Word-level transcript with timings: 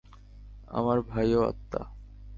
আমার 0.69 0.97
ভাইও 1.01 1.41
আত্মা। 1.43 1.81